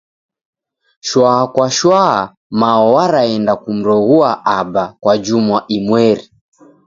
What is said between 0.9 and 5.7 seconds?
Shwa kwa shwa Mao waraenda kumroghua Aba kwa juma